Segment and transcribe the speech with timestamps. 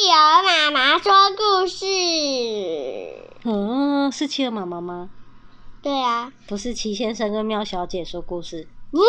[0.00, 1.84] 企鹅妈妈说故事。
[3.42, 5.10] 嗯，是企鹅妈妈吗？
[5.82, 6.32] 对啊。
[6.46, 8.68] 不是齐先生跟妙小姐说故事。
[8.92, 9.08] 不是。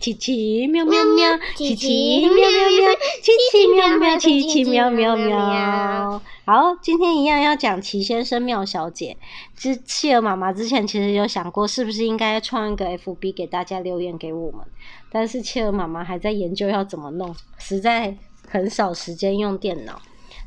[0.00, 6.20] 奇奇喵喵喵，奇奇喵喵喵，奇奇喵喵，奇奇喵喵喵。
[6.44, 9.16] 好，今天一样要讲齐先生妙小姐。
[9.56, 14.66] 之企鹅妈妈之前其实有想过，是不是应该创一个 FB 给大家留言给我们？
[15.12, 18.18] 但是企鹅妈妈还在研究要怎么弄，实在
[18.50, 20.00] 很少时间用电脑。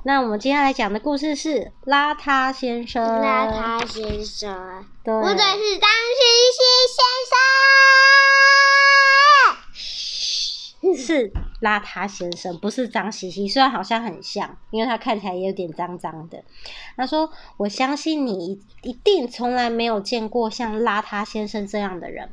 [0.04, 3.04] 那我们接下来讲的故事是邋遢先生。
[3.04, 8.27] 邋遢先生，对，或者，是脏兮兮先生。
[10.96, 16.44] 是邋遢先生，不是脏兮兮，虽然好像很像，因为他看起来也有点脏脏的。
[16.96, 22.30] 他说：“我相信你一定从来没有见过像邋遢先生这样的人，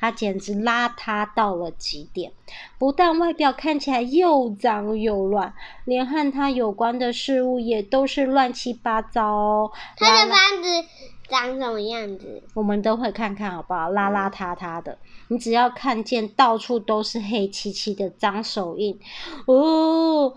[0.00, 2.32] 他简直邋遢到了极点。
[2.78, 5.52] 不但外表看起来又脏又乱，
[5.84, 10.88] 连和他有关的事物也都是乱七八糟哦。”他的房子。
[11.28, 12.42] 长什么样子？
[12.54, 13.92] 我们都会看看好不好？
[13.92, 14.98] 邋邋遢遢的，
[15.28, 18.98] 你只要看见到处都是黑漆漆的脏手印，
[19.46, 20.34] 哦，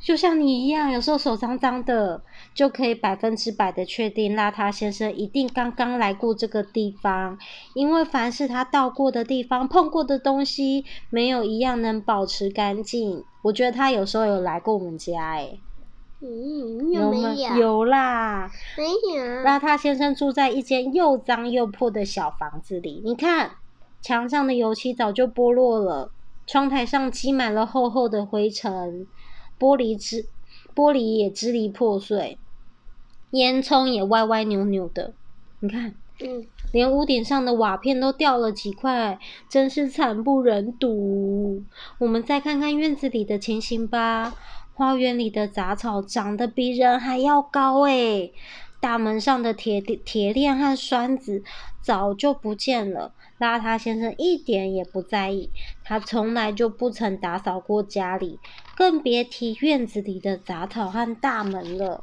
[0.00, 2.22] 就像你一样，有时候手脏脏的，
[2.54, 7.36] 就可以百分之百的确定邋遢先生一定刚刚来过这个地方，
[7.74, 13.24] 因为凡是他到过的地方、碰过的东西，没有一样能保持干净。
[13.42, 15.58] 我觉得他有时候有来过我们家，诶
[16.22, 17.84] 嗯，有没有？
[17.86, 19.24] 啦，没有。
[19.42, 23.00] 邋遢先生住在一间又脏又破的小房子里。
[23.02, 23.52] 你看，
[24.02, 26.10] 墙上的油漆早就剥落了，
[26.46, 29.06] 窗台上积满了厚厚的灰尘，
[29.58, 30.26] 玻璃支
[30.74, 32.38] 玻璃也支离破碎，
[33.30, 35.14] 烟囱也歪歪扭扭的。
[35.60, 41.62] 你看，嗯，连屋顶上的瓦片都掉了几块，真是惨不忍睹。
[41.98, 44.34] 我们再看看院子里的情形吧。
[44.80, 48.32] 花园里的杂草长得比人还要高诶，
[48.80, 51.42] 大门上的铁铁链和栓子
[51.82, 53.12] 早就不见了。
[53.38, 55.50] 邋遢先生一点也不在意，
[55.84, 58.38] 他从来就不曾打扫过家里，
[58.74, 62.02] 更别提院子里的杂草和大门了。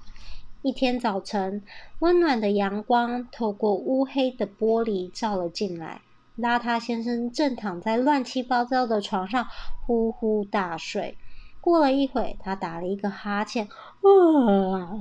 [0.61, 1.63] 一天早晨，
[1.97, 6.01] 温暖的阳光透过乌黑的玻璃照了进来，
[6.37, 9.47] 邋遢先生正躺在乱七八糟的床上
[9.87, 11.17] 呼呼大睡。
[11.67, 14.95] 过了一会，他打了一个哈欠，啊，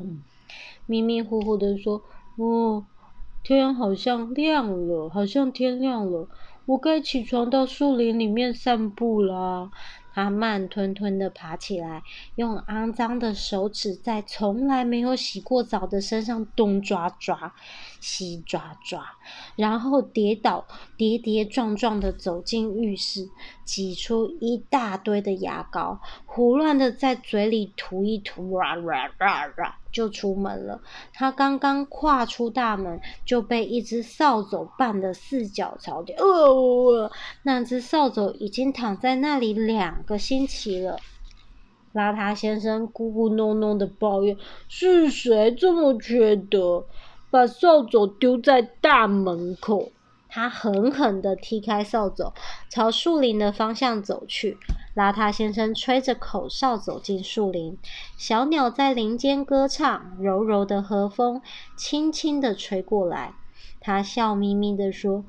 [0.87, 2.03] 迷迷糊糊的说
[2.35, 2.85] ：“哦，
[3.45, 6.29] 天好像亮了，好像天亮了，
[6.65, 9.71] 我该起床到树林里面散步啦。”
[10.13, 12.03] 他慢吞吞的爬起来，
[12.37, 17.55] 用肮脏的手指在从来没有洗过澡的身上东抓抓、
[18.01, 19.05] 西抓抓，
[19.57, 23.29] 然后跌倒，跌跌撞撞的走进浴室，
[23.65, 30.81] 挤出一大堆的牙膏，胡乱的在嘴里涂一涂，哇哇哇哇，就出门了。
[31.15, 36.19] 他刚刚跨出大门，就被一只扫帚绊得四脚朝天。
[36.19, 37.11] 哦，
[37.43, 40.99] 那只扫帚已经躺在那里两个星期了，
[41.95, 44.37] 邋遢先生咕咕哝哝的抱怨
[44.69, 46.85] ：“是谁这么缺德，
[47.37, 49.93] 把扫帚丢在大门口？”
[50.29, 52.33] 他狠狠的踢开扫帚，
[52.71, 54.57] 朝树林的方向走去。
[54.95, 57.77] 邋遢先生吹着口哨走进树林，
[58.17, 61.43] 小鸟在林间歌唱，柔柔的和风
[61.77, 63.35] 轻轻的吹过来。
[63.81, 65.25] 他笑眯眯的说：“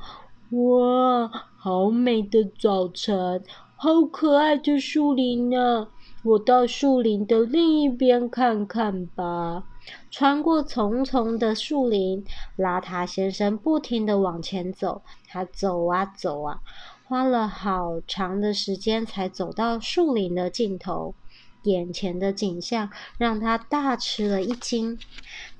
[0.51, 3.43] 哇，好美的早晨！”
[3.79, 5.89] 好可爱的树林呢！
[6.23, 9.65] 我到树林的另一边看看吧。
[10.09, 12.25] 穿过丛丛的树林，
[12.57, 15.01] 邋遢先生不停地往前走。
[15.27, 16.59] 他走啊走啊，
[17.07, 21.13] 花了好长的时间才走到树林的尽头。
[21.63, 24.97] 眼前的景象让他大吃了一惊。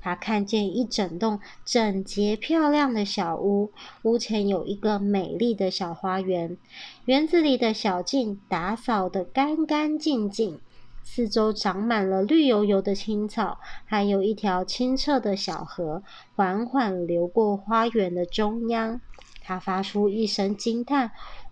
[0.00, 3.72] 他看见一整栋整洁漂亮的小屋，
[4.02, 6.56] 屋前有一个美丽的小花园，
[7.04, 10.60] 园子里的小径打扫得干干净净，
[11.02, 16.02] 四周长满了绿油油的青草，还有一条清澈的小河
[16.36, 19.00] 缓缓流过花园的中央。
[19.42, 21.10] 他发出一声惊叹：“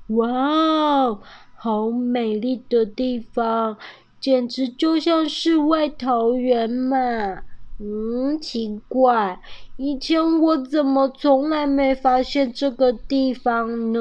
[0.09, 1.21] 哇哦，
[1.55, 3.77] 好美丽的地方！”
[4.21, 7.43] 简直就像世外桃源嘛！
[7.79, 9.39] 嗯，奇怪，
[9.77, 14.01] 以前我怎么从来没发现这个地方呢？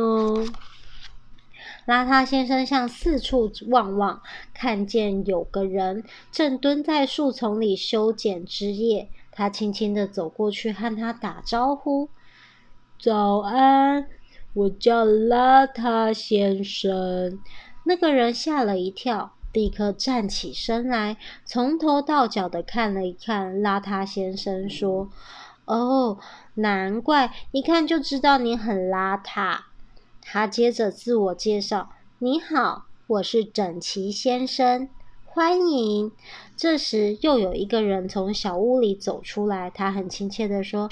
[1.86, 4.22] 邋遢先生向四处望望，
[4.54, 9.10] 看见有个人正蹲在树丛里修剪枝叶。
[9.32, 12.10] 他轻轻地走过去，和他打招呼
[13.00, 14.08] ：“早安，
[14.54, 17.40] 我叫邋遢先生。”
[17.86, 19.34] 那个人吓了一跳。
[19.54, 21.16] 立刻站起身来，
[21.46, 25.10] 从头到脚的看了一看邋遢先生，说
[25.64, 26.18] ：“哦，
[26.56, 29.60] 难怪，一看就知道你很邋遢。”
[30.28, 34.90] 他接着自我介绍：“你好，我是整齐先生，
[35.24, 36.12] 欢迎。”
[36.58, 40.90] 这时又有一个人从小屋里走出来，他很亲切地说：“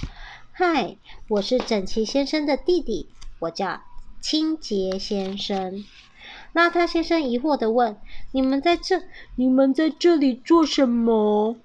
[0.53, 0.97] 嗨，
[1.27, 3.09] 我是整齐先生的弟弟，
[3.39, 3.81] 我叫
[4.21, 5.83] 清洁先生。”
[6.53, 7.97] 邋遢先生疑惑地问
[8.31, 9.01] ：“你们在这？
[9.35, 11.57] 你们在这里做什么？”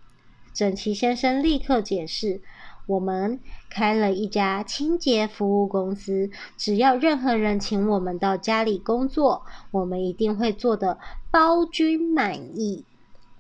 [0.55, 2.41] 整齐先生立刻解释
[2.89, 3.39] ：“我们
[3.69, 10.99] 开了一家清洁服务公司，只要任何人请我们到家里工作，我们一定会做得
[11.31, 12.85] 包君满意。”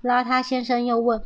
[0.04, 1.22] 邋遢先生又问：“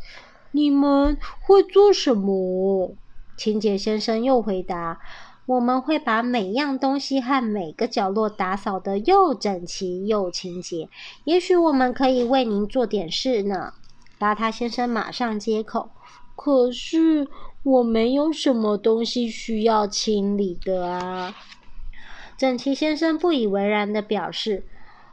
[0.52, 2.94] 你们会做什么？”
[3.36, 5.00] 清洁先生又回答。
[5.44, 10.88] 我们会把每样东西和每个角落打扫得又整齐又清洁。
[11.24, 13.74] 也许我们可以为您做点事呢。
[14.20, 15.90] 邋遢先生马上接口
[16.36, 17.26] ：“可是
[17.62, 21.34] 我没有什么东西需要清理的啊。”
[22.36, 24.64] 整齐先生不以为然地表示：“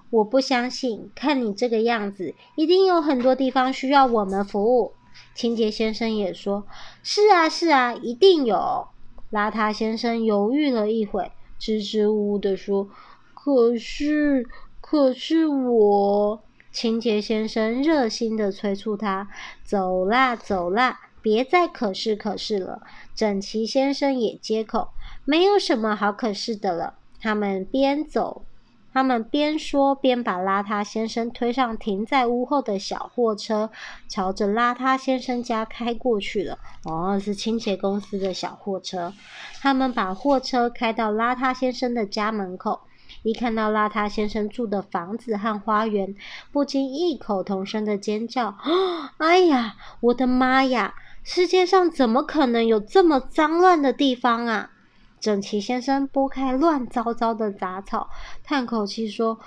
[0.09, 4.93] 我不相信，看你这个样子，一定有很多地方需要我们服务。”
[5.35, 6.65] 清洁先生也说
[7.03, 8.87] ：“是啊，是啊，一定有。”
[9.31, 12.89] 邋遢先生犹豫了一会，支支吾吾的说
[13.35, 14.47] ：“可是，
[14.81, 16.41] 可是我……”
[16.71, 19.27] 清洁先生热心的催促他
[19.63, 22.81] ：“走啦，走啦，别再可是可是了。”
[23.15, 24.89] 整齐先生也接口
[25.25, 28.45] ：“没有什么好可是的了。”他们边走。
[28.91, 33.69] 他们边说边把邋遢先生推上停在屋后的小货车，
[34.07, 36.57] 朝着邋遢先生家开过去了。
[36.85, 39.13] 哦，是清洁公司的小货车。
[39.61, 42.81] 他们把货车开到邋遢先生的家门口，
[43.21, 46.15] 一看到邋遢先生住的房子和花园，
[46.51, 50.95] 不禁异口同声的尖叫：“哦， 哎呀，我的妈呀！
[51.23, 54.71] 世界上怎么可能有这么脏乱的地方啊？”
[55.19, 58.09] 整齐先生拨开乱糟糟的杂草，
[58.43, 59.37] 叹口气说：“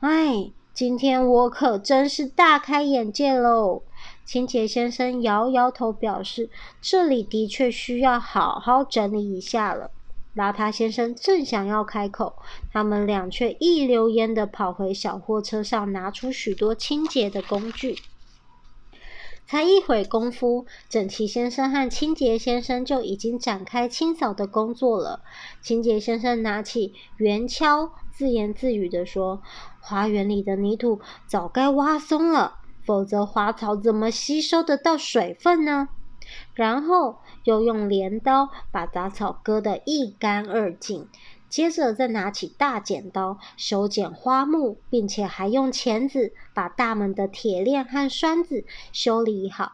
[0.00, 3.82] 哎，今天我可真是大开眼界喽。”
[4.26, 6.50] 清洁先生摇摇头，表示
[6.82, 9.90] ：“这里的确需要好好整理一下了。”
[10.34, 12.34] 邋遢先生正想要开口，
[12.72, 17.96] 他们俩却一溜烟地跑回小货车上，拿出许多清洁的工具。
[19.46, 25.22] 才一会功夫，整齐先生和清洁先生就已经展开清扫的工作了。
[25.60, 29.42] 清洁先生拿起圆锹，自言自语地说
[29.80, 35.88] ：“花园里的泥土早该挖松了，否则花草怎么吸收得到水分呢？”
[36.54, 41.08] 然后又用镰刀把杂草割得一干二净。
[41.52, 49.72] 接着再拿起大剪刀修剪花木，并且还用钳子把大门的铁链和栓子修理好。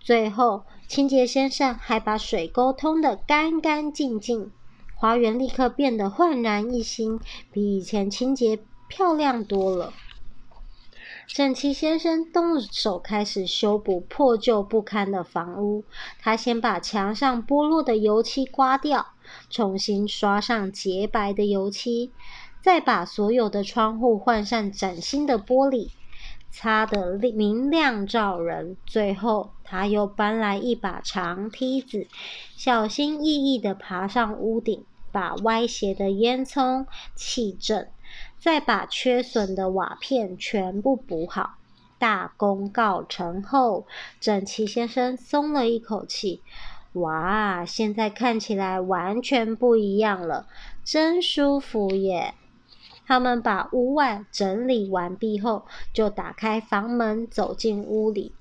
[0.00, 4.50] 最后，清洁先生还把水沟通得干干净净，
[4.96, 7.20] 花园立刻变得焕然一新，
[7.52, 8.58] 比以前清洁
[8.88, 9.92] 漂亮多了。
[11.28, 15.84] 整齐先生动手开始修补破旧不堪的房屋。
[16.20, 19.13] 他先把墙上剥落的油漆刮掉，
[19.50, 22.12] 重新刷上洁白的油漆，
[22.60, 25.90] 再把所有的窗户换上崭新的玻璃，
[26.50, 28.76] 擦得明亮照人。
[28.86, 32.06] 最后，他又搬来一把长梯子，
[32.56, 37.86] 小心翼翼地爬上屋顶，把歪斜的烟囱砌正。
[38.38, 41.54] 再把缺损的瓦片全部补好，
[41.98, 43.86] 大功告成后，
[44.20, 46.42] 整齐先生松了一口气。
[46.94, 50.46] 哇，现在看起来完全不一样了，
[50.84, 52.34] 真舒服耶！
[53.06, 58.32] 他们把屋外整理完毕后，就打开房门走进屋里。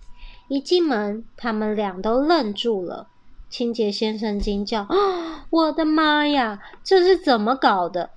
[0.47, 3.07] 一进门，他们俩都愣住了。
[3.49, 8.11] 清洁先生惊叫：“哦，我的妈呀，这是怎么搞的？”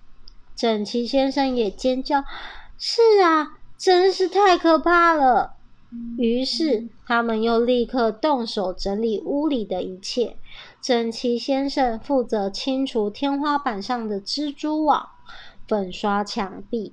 [0.54, 2.24] 整齐先生也尖叫
[2.78, 5.55] ：“是啊，真是太可怕了！”
[6.18, 10.36] 于是他们又立刻动手整理屋里的一切。
[10.80, 15.08] 整齐先生负责清除天花板上的蜘蛛网、
[15.66, 16.92] 粉刷墙壁；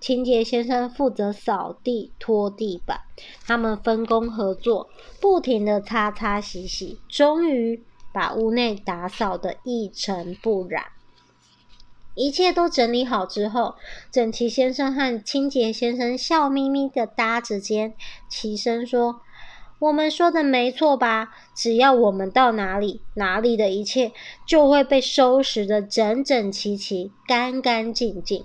[0.00, 3.00] 清洁先生负责扫地、拖地板。
[3.44, 4.88] 他们分工合作，
[5.20, 7.82] 不停地擦擦洗洗，终于
[8.12, 10.84] 把屋内打扫得一尘不染。
[12.14, 13.76] 一切都整理好之后，
[14.10, 17.94] 整齐先生和清洁先生笑眯眯的搭着肩，
[18.28, 19.22] 齐声说
[19.80, 21.34] ：“我们说的没错吧？
[21.54, 24.12] 只要我们到哪里，哪里的一切
[24.46, 28.44] 就会被收拾的整整齐齐、干干净净。”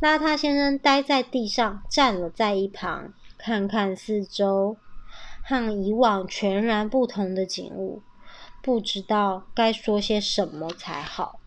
[0.00, 4.76] 邋遢先生呆在地上，站了在一旁，看看四周，
[5.42, 8.00] 和以往全然不同的景物，
[8.62, 11.40] 不知道该说些什么才好。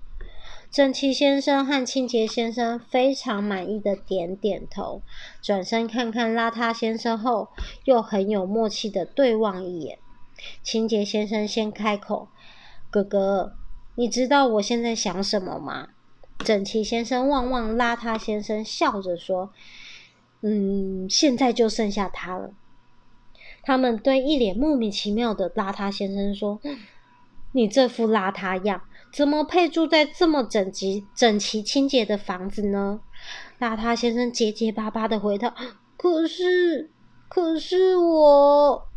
[0.71, 5.01] 整齐先生和清洁先生非常满意的点点头，
[5.41, 7.49] 转身看看邋遢先生后，
[7.83, 9.99] 又很有默契的对望一眼。
[10.63, 12.29] 清洁先生先开口
[12.89, 13.57] ：“哥哥，
[13.95, 15.89] 你知道我现在想什么吗？”
[16.39, 19.51] 整齐先生望望邋遢先生，笑着说
[20.39, 22.53] ：“嗯，现在就剩下他了。”
[23.61, 26.61] 他们对一脸莫名其妙的邋遢先生说
[27.51, 33.01] ：“你这副邋遢样。”怎么配住在这么整齐、整齐、清洁的房子呢？
[33.59, 35.53] 邋遢先生结结巴巴的回答
[35.97, 36.89] ：“可是，
[37.27, 38.87] 可是我……”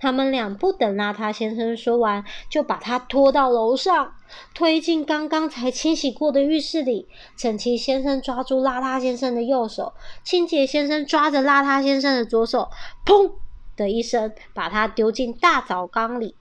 [0.00, 4.14] 他们俩不等邋遢先生说完，就把他拖到楼上，
[4.54, 7.08] 推进刚刚才清洗过的浴室里。
[7.36, 9.92] 整齐先生抓住邋遢先生的右手，
[10.22, 12.70] 清洁先生抓着邋遢先生的左手，
[13.04, 13.32] 砰
[13.76, 16.36] 的一声，把他丢进大澡缸里。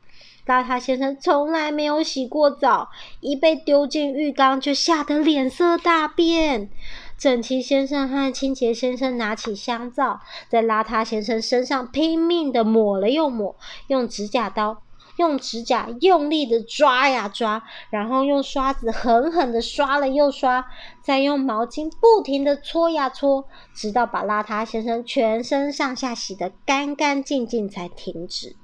[0.46, 6.70] 邋遢先生从来没有洗过澡，一被丢进浴缸就吓得脸色大变。
[7.18, 13.58] 整齐先生和清洁先生拿起香皂，在邋遢先生身上拼命的抹了又抹，
[13.88, 14.84] 用指甲刀、
[15.18, 20.66] 用指甲用力的抓呀抓，然后用刷子狠狠的刷了又刷，
[21.02, 23.44] 再用毛巾不停的搓呀搓，
[23.76, 28.56] 直到把邋遢先生全身上下洗得干干净净才停止。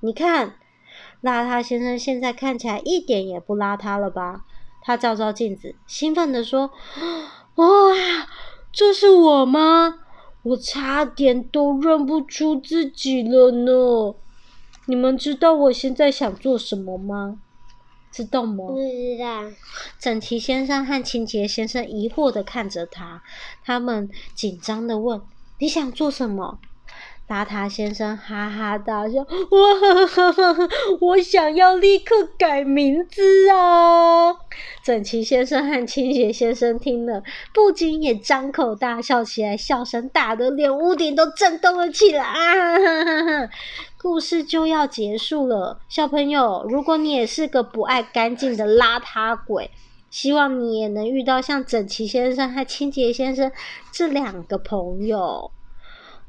[0.00, 0.52] 你看。
[1.22, 4.44] 邋遢先生现在看起来一点也不邋遢了吧？
[4.82, 6.70] 他照照镜子，兴奋地说
[7.56, 7.66] ：“哇，
[8.72, 9.98] 这是我吗？
[10.42, 14.14] 我差点都认不出自己了呢！
[14.86, 17.38] 你们知道我现在想做什么吗？
[18.10, 19.42] 知道吗？”不知道。
[19.98, 23.22] 整齐先生和清洁先生疑惑地看着他，
[23.62, 25.20] 他们紧张地问
[25.60, 26.58] ：“你想做什么？”
[27.30, 29.26] 邋遢先生哈哈大笑，哇！
[31.00, 34.34] 我想要立刻改名字啊！
[34.82, 37.22] 整齐先生和清洁先生听了，
[37.54, 42.24] 不禁也张口大笑起来，笑声大得连屋顶都震动了起来。
[42.24, 43.48] 啊！
[43.96, 49.70] 故事就要结束了，小朋友，如果你也是个不爱干净的邋遢鬼，
[50.10, 53.52] 希望你也能遇到像整齐先生和清洁先生
[53.92, 55.52] 这两个朋友。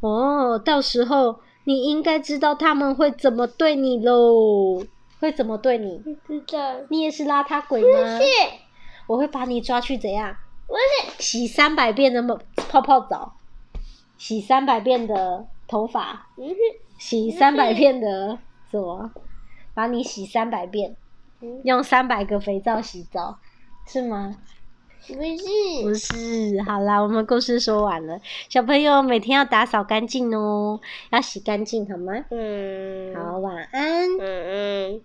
[0.01, 4.84] 哦，到时候你应该知道他们会怎么对你喽。
[5.20, 6.00] 会怎么对你？
[6.00, 6.77] 不知道。
[6.89, 8.17] 你也是邋遢鬼吗？
[8.17, 8.29] 不是。
[9.05, 10.36] 我会把你抓去怎样？
[10.67, 11.22] 不是。
[11.22, 12.24] 洗三百遍的
[12.55, 13.36] 泡泡澡，
[14.17, 16.27] 洗三百遍的头发。
[16.98, 18.39] 洗三百遍的
[18.72, 19.12] 什么？
[19.75, 20.96] 把你洗三百遍，
[21.63, 23.38] 用三百个肥皂洗澡，
[23.86, 24.38] 是吗？
[25.08, 25.48] 不是。
[25.81, 26.62] 不是。
[26.67, 30.79] 好啦我们故事说完了小朋友每天要打扫干净哦
[31.12, 32.13] 要洗干净好吗？
[32.29, 33.13] 嗯。
[33.15, 34.08] 好晚安。
[34.20, 35.03] 嗯